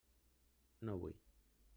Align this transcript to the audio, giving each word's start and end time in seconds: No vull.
No 0.89 0.95
vull. 1.03 1.15